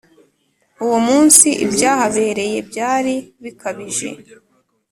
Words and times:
uwo 0.83 0.97
munsi 1.07 1.47
ibyahabereyebyari 1.65 3.15
bikabije 3.43 4.09